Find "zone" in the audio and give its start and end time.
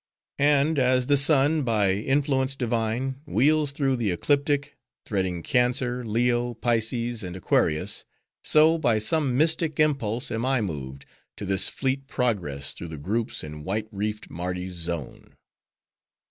14.73-15.35